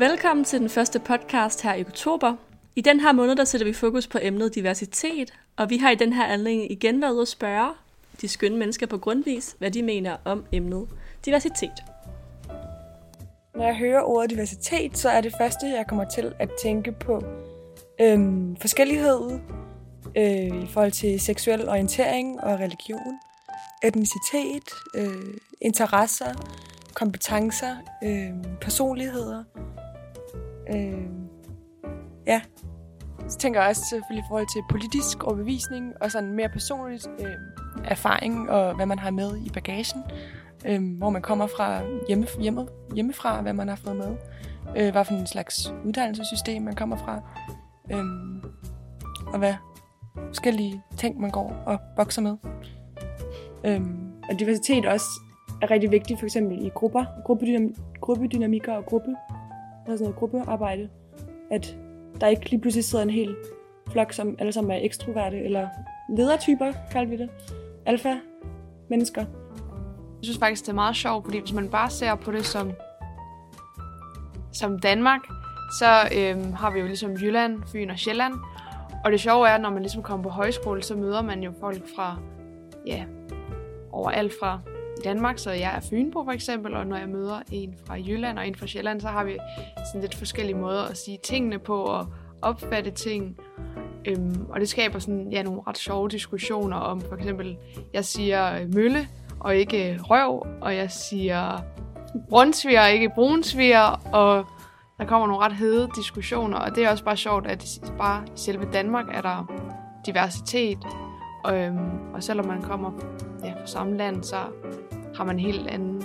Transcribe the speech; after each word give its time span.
Velkommen 0.00 0.44
til 0.44 0.60
den 0.60 0.68
første 0.68 0.98
podcast 0.98 1.62
her 1.62 1.74
i 1.74 1.80
oktober. 1.80 2.36
I 2.76 2.80
den 2.80 3.00
her 3.00 3.12
måned 3.12 3.36
der 3.36 3.44
sætter 3.44 3.66
vi 3.66 3.72
fokus 3.72 4.06
på 4.06 4.18
emnet 4.22 4.54
diversitet, 4.54 5.34
og 5.56 5.70
vi 5.70 5.76
har 5.76 5.90
i 5.90 5.94
den 5.94 6.12
her 6.12 6.24
anledning 6.24 6.72
igen 6.72 7.02
været 7.02 7.12
ude 7.12 7.22
at 7.22 7.28
spørge 7.28 7.72
de 8.20 8.28
skønne 8.28 8.58
mennesker 8.58 8.86
på 8.86 8.98
grundvis, 8.98 9.56
hvad 9.58 9.70
de 9.70 9.82
mener 9.82 10.16
om 10.24 10.44
emnet 10.52 10.88
diversitet. 11.24 11.84
Når 13.54 13.64
jeg 13.64 13.76
hører 13.76 14.02
ordet 14.02 14.30
diversitet, 14.30 14.98
så 14.98 15.08
er 15.08 15.20
det 15.20 15.34
første, 15.40 15.66
jeg 15.66 15.86
kommer 15.86 16.04
til 16.04 16.34
at 16.38 16.50
tænke 16.62 16.92
på 16.92 17.24
øhm, 18.00 18.56
forskellighed 18.56 19.38
øh, 20.16 20.62
i 20.62 20.66
forhold 20.66 20.92
til 20.92 21.20
seksuel 21.20 21.68
orientering 21.68 22.40
og 22.40 22.58
religion, 22.58 23.18
etnicitet, 23.84 24.70
øh, 24.94 25.34
interesser, 25.60 26.34
kompetencer, 26.94 27.76
øh, 28.04 28.30
personligheder. 28.60 29.44
Øh, 30.74 31.04
ja. 32.26 32.40
Så 33.28 33.38
tænker 33.38 33.60
jeg 33.60 33.68
også 33.68 33.82
selvfølgelig 33.90 34.24
i 34.24 34.28
forhold 34.28 34.46
til 34.52 34.62
politisk 34.70 35.24
overbevisning 35.24 35.92
og 36.00 36.10
sådan 36.10 36.32
mere 36.32 36.48
personligt 36.48 37.08
øh, 37.20 37.34
erfaring 37.84 38.50
og 38.50 38.74
hvad 38.76 38.86
man 38.86 38.98
har 38.98 39.10
med 39.10 39.36
i 39.36 39.50
bagagen. 39.54 40.02
Øh, 40.66 40.98
hvor 40.98 41.10
man 41.10 41.22
kommer 41.22 41.46
fra 41.46 41.80
hjemme, 42.08 42.26
hjemme, 42.40 42.68
hjemmefra, 42.94 43.40
hvad 43.42 43.52
man 43.52 43.68
har 43.68 43.76
fået 43.76 43.96
med. 43.96 44.16
Øh, 44.76 44.92
hvad 44.92 45.04
for 45.04 45.14
en 45.14 45.26
slags 45.26 45.74
uddannelsessystem 45.84 46.62
man 46.62 46.74
kommer 46.74 46.96
fra. 46.96 47.22
Øh, 47.92 48.04
og 49.32 49.38
hvad 49.38 49.54
forskellige 50.26 50.82
ting, 50.96 51.20
man 51.20 51.30
går 51.30 51.62
og 51.66 51.78
bokser 51.96 52.22
med. 52.22 52.36
Øhm, 53.64 54.12
og 54.30 54.38
diversitet 54.38 54.86
også 54.86 55.06
er 55.62 55.70
rigtig 55.70 55.90
vigtigt, 55.90 56.18
for 56.18 56.26
eksempel 56.26 56.66
i 56.66 56.68
grupper, 56.68 57.04
gruppedynam- 57.04 57.98
gruppedynamikker 58.00 58.72
og 58.72 58.86
gruppe, 58.86 59.16
og 59.92 59.98
sådan 59.98 60.04
noget 60.04 60.18
gruppearbejde, 60.18 60.88
at 61.50 61.76
der 62.20 62.26
ikke 62.26 62.50
lige 62.50 62.60
pludselig 62.60 62.84
sidder 62.84 63.04
en 63.04 63.10
hel 63.10 63.36
flok, 63.92 64.12
som 64.12 64.36
alle 64.38 64.52
sammen 64.52 64.70
er 64.70 64.78
ekstroverte, 64.82 65.38
eller 65.38 65.68
ledertyper, 66.16 66.72
kalder 66.92 67.10
vi 67.10 67.16
det. 67.16 67.30
Alfa 67.86 68.14
mennesker. 68.90 69.20
Jeg 69.20 70.22
synes 70.24 70.38
faktisk, 70.38 70.62
det 70.62 70.68
er 70.68 70.74
meget 70.74 70.96
sjovt, 70.96 71.24
fordi 71.24 71.38
hvis 71.38 71.52
man 71.52 71.68
bare 71.68 71.90
ser 71.90 72.14
på 72.14 72.32
det 72.32 72.46
som, 72.46 72.72
som 74.52 74.78
Danmark, 74.78 75.20
så 75.78 75.86
øhm, 76.16 76.52
har 76.52 76.70
vi 76.70 76.80
jo 76.80 76.86
ligesom 76.86 77.10
Jylland, 77.12 77.62
Fyn 77.72 77.90
og 77.90 77.98
Sjælland. 77.98 78.34
Og 79.04 79.12
det 79.12 79.20
sjove 79.20 79.48
er, 79.48 79.54
at 79.54 79.60
når 79.60 79.70
man 79.70 79.82
ligesom 79.82 80.02
kommer 80.02 80.22
på 80.22 80.28
højskole, 80.28 80.82
så 80.82 80.96
møder 80.96 81.22
man 81.22 81.42
jo 81.42 81.52
folk 81.60 81.82
fra, 81.96 82.16
ja, 82.86 83.04
overalt 83.92 84.32
fra 84.40 84.60
Danmark. 85.00 85.38
Så 85.38 85.50
jeg 85.50 85.76
er 85.76 85.80
Fynbo 85.80 86.24
for 86.24 86.32
eksempel, 86.32 86.74
og 86.74 86.86
når 86.86 86.96
jeg 86.96 87.08
møder 87.08 87.42
en 87.52 87.74
fra 87.86 87.94
Jylland 87.94 88.38
og 88.38 88.46
en 88.46 88.54
fra 88.54 88.66
Sjælland, 88.66 89.00
så 89.00 89.08
har 89.08 89.24
vi 89.24 89.36
sådan 89.86 90.00
lidt 90.00 90.14
forskellige 90.14 90.56
måder 90.56 90.82
at 90.82 90.96
sige 90.96 91.18
tingene 91.24 91.58
på 91.58 91.82
og 91.82 92.06
opfatte 92.42 92.90
ting. 92.90 93.36
Øhm, 94.04 94.46
og 94.48 94.60
det 94.60 94.68
skaber 94.68 94.98
sådan, 94.98 95.28
ja, 95.32 95.42
nogle 95.42 95.60
ret 95.66 95.78
sjove 95.78 96.08
diskussioner 96.08 96.76
om, 96.76 97.00
for 97.00 97.16
eksempel, 97.16 97.56
jeg 97.92 98.04
siger 98.04 98.60
øh, 98.60 98.74
mølle 98.74 99.08
og 99.40 99.56
ikke 99.56 99.92
øh, 99.92 100.00
røv, 100.02 100.46
og 100.60 100.76
jeg 100.76 100.90
siger 100.90 101.60
brunsviger 102.28 102.82
og 102.82 102.90
ikke 102.90 103.10
brunsviger, 103.14 104.00
og 104.12 104.46
der 104.98 105.06
kommer 105.06 105.26
nogle 105.26 105.44
ret 105.44 105.56
hede 105.56 105.88
diskussioner, 105.96 106.58
og 106.58 106.76
det 106.76 106.84
er 106.84 106.90
også 106.90 107.04
bare 107.04 107.16
sjovt, 107.16 107.46
at 107.46 107.80
bare 107.98 108.22
i 108.26 108.30
selve 108.34 108.68
Danmark 108.72 109.06
er 109.12 109.20
der 109.20 109.52
diversitet, 110.06 110.78
og, 111.44 111.58
øhm, 111.58 112.14
og 112.14 112.22
selvom 112.22 112.46
man 112.46 112.62
kommer 112.62 112.92
ja, 113.44 113.52
fra 113.52 113.66
samme 113.66 113.96
land, 113.96 114.22
så 114.22 114.36
har 115.16 115.24
man 115.24 115.38
en 115.38 115.44
helt 115.44 115.68
anden 115.68 116.02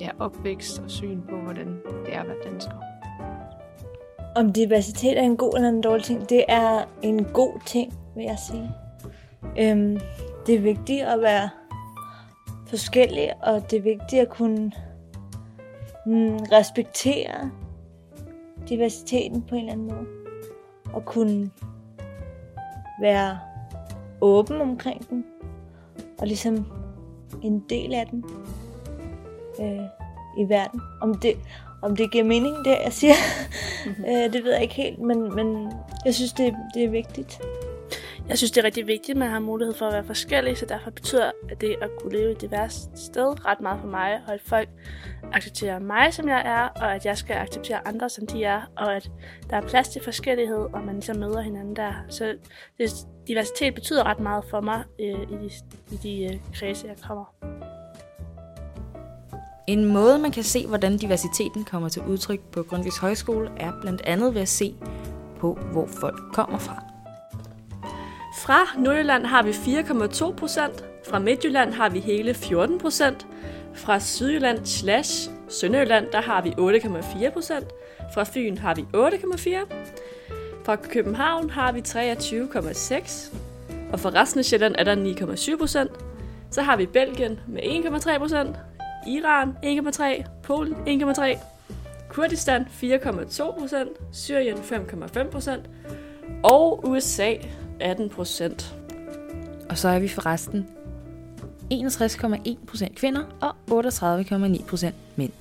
ja, 0.00 0.08
opvækst 0.18 0.78
og 0.78 0.90
syn 0.90 1.20
på, 1.30 1.36
hvordan 1.36 1.66
det 2.06 2.14
er 2.14 2.20
at 2.20 2.28
være 2.28 2.36
dansker. 2.44 2.74
Om 4.36 4.52
diversitet 4.52 5.18
er 5.18 5.22
en 5.22 5.36
god 5.36 5.54
eller 5.54 5.68
en 5.68 5.80
dårlig 5.80 6.04
ting, 6.04 6.28
det 6.28 6.44
er 6.48 6.84
en 7.02 7.24
god 7.24 7.60
ting, 7.66 7.94
vil 8.16 8.24
jeg 8.24 8.38
sige. 8.38 8.70
Øhm, 9.58 10.00
det 10.46 10.54
er 10.54 10.60
vigtigt 10.60 11.02
at 11.02 11.20
være 11.20 11.48
forskellig, 12.66 13.32
og 13.42 13.70
det 13.70 13.78
er 13.78 13.82
vigtigt 13.82 14.22
at 14.22 14.28
kunne 14.28 14.72
mm, 16.06 16.36
respektere 16.52 17.50
diversiteten 18.68 19.42
på 19.42 19.54
en 19.54 19.60
eller 19.60 19.72
anden 19.72 19.86
måde. 19.86 20.06
Og 20.92 21.04
kunne 21.04 21.50
være 23.00 23.38
åben 24.20 24.60
omkring 24.60 25.10
den. 25.10 25.24
Og 26.18 26.26
ligesom 26.26 26.66
en 27.42 27.64
del 27.70 27.94
af 27.94 28.06
den 28.06 28.24
øh, 29.60 29.84
i 30.38 30.48
verden. 30.48 30.80
Om 31.00 31.14
det, 31.14 31.36
om 31.82 31.96
det 31.96 32.12
giver 32.12 32.24
mening, 32.24 32.56
det 32.64 32.76
jeg 32.84 32.92
siger, 32.92 33.14
mm-hmm. 33.86 34.04
øh, 34.10 34.32
det 34.32 34.44
ved 34.44 34.52
jeg 34.52 34.62
ikke 34.62 34.74
helt, 34.74 34.98
men, 34.98 35.34
men 35.34 35.72
jeg 36.04 36.14
synes, 36.14 36.32
det, 36.32 36.54
det 36.74 36.84
er 36.84 36.90
vigtigt. 36.90 37.40
Jeg 38.28 38.38
synes, 38.38 38.50
det 38.50 38.60
er 38.60 38.64
rigtig 38.64 38.86
vigtigt, 38.86 39.10
at 39.10 39.16
man 39.16 39.30
har 39.30 39.38
mulighed 39.38 39.74
for 39.74 39.86
at 39.86 39.92
være 39.92 40.04
forskellig, 40.04 40.58
så 40.58 40.66
derfor 40.66 40.90
betyder 40.90 41.30
at 41.50 41.60
det 41.60 41.76
at 41.80 41.90
kunne 42.00 42.12
leve 42.12 42.30
i 42.30 42.34
det 42.34 42.50
værste 42.50 42.90
sted 42.94 43.46
ret 43.46 43.60
meget 43.60 43.80
for 43.80 43.88
mig, 43.88 44.20
og 44.26 44.34
at 44.34 44.40
folk 44.40 44.68
accepterer 45.32 45.78
mig, 45.78 46.14
som 46.14 46.28
jeg 46.28 46.42
er, 46.44 46.82
og 46.82 46.94
at 46.94 47.06
jeg 47.06 47.18
skal 47.18 47.36
acceptere 47.36 47.88
andre, 47.88 48.08
som 48.08 48.26
de 48.26 48.44
er, 48.44 48.60
og 48.76 48.96
at 48.96 49.10
der 49.50 49.56
er 49.56 49.60
plads 49.60 49.88
til 49.88 50.02
forskellighed, 50.04 50.66
og 50.72 50.84
man 50.84 50.94
ligesom 50.94 51.16
møder 51.16 51.40
hinanden 51.40 51.76
der. 51.76 51.92
Så 52.08 52.34
det, 52.78 52.90
diversitet 53.28 53.74
betyder 53.74 54.04
ret 54.04 54.20
meget 54.20 54.44
for 54.50 54.60
mig 54.60 54.84
øh, 55.00 55.22
i 55.22 55.36
de, 55.42 55.50
i 55.92 55.96
de 55.96 56.34
øh, 56.34 56.40
kredse, 56.54 56.86
jeg 56.86 56.96
kommer. 57.06 57.34
En 59.66 59.84
måde, 59.84 60.18
man 60.18 60.30
kan 60.30 60.42
se, 60.42 60.66
hvordan 60.66 60.96
diversiteten 60.96 61.64
kommer 61.64 61.88
til 61.88 62.02
udtryk 62.02 62.40
på 62.40 62.62
Grundtvigs 62.62 62.98
Højskole, 62.98 63.50
er 63.56 63.72
blandt 63.80 64.02
andet 64.04 64.34
ved 64.34 64.40
at 64.40 64.48
se 64.48 64.74
på, 65.40 65.58
hvor 65.72 65.86
folk 65.86 66.18
kommer 66.32 66.58
fra. 66.58 66.97
Fra 68.38 68.78
Nordjylland 68.78 69.26
har 69.26 69.42
vi 69.42 69.50
4,2 69.50 70.32
procent, 70.32 70.84
fra 71.08 71.18
Midtjylland 71.18 71.72
har 71.72 71.88
vi 71.88 71.98
hele 71.98 72.34
14 72.34 72.78
procent, 72.78 73.26
fra 73.74 74.00
Sydjylland 74.00 74.66
slash 74.66 75.30
Sønderjylland 75.48 76.06
der 76.12 76.20
har 76.20 76.42
vi 76.42 76.50
8,4 76.50 77.30
procent, 77.30 77.66
fra 78.14 78.24
Fyn 78.24 78.58
har 78.58 78.74
vi 78.74 78.84
8,4 78.96 79.74
fra 80.64 80.76
København 80.76 81.50
har 81.50 81.72
vi 81.72 81.80
23,6 81.80 83.34
og 83.92 84.00
for 84.00 84.14
resten 84.14 84.38
af 84.38 84.44
Sjælland 84.44 84.74
er 84.78 84.84
der 84.84 84.94
9,7 85.54 85.58
procent. 85.58 85.90
Så 86.50 86.62
har 86.62 86.76
vi 86.76 86.86
Belgien 86.86 87.40
med 87.46 87.62
1,3 87.62 88.18
procent, 88.18 88.56
Iran 89.06 89.56
1,3, 89.64 90.24
Polen 90.42 90.74
1,3, 91.02 91.38
Kurdistan 92.08 92.66
4,2 92.82 93.58
procent, 93.58 93.88
Syrien 94.12 94.56
5,5 94.56 95.30
procent 95.30 95.64
og 96.44 96.88
USA 96.88 97.34
18 97.80 98.08
procent. 98.08 98.74
Og 99.70 99.78
så 99.78 99.88
er 99.88 99.98
vi 99.98 100.08
forresten 100.08 100.66
61,1 101.72 102.66
procent 102.66 102.96
kvinder 102.96 103.22
og 103.40 103.54
38,9 103.84 104.64
procent 104.64 104.94
mænd. 105.16 105.32